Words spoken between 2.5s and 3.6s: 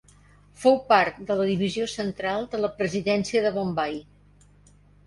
de la presidència de